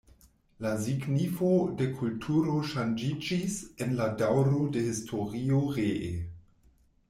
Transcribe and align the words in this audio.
La 0.65 0.69
signifo 0.85 1.49
de 1.81 1.87
kulturo 1.99 2.55
ŝanĝiĝis 2.71 3.61
en 3.87 3.95
la 4.03 4.09
daŭro 4.25 4.65
de 4.79 4.85
historio 4.89 5.65
ree. 5.79 6.13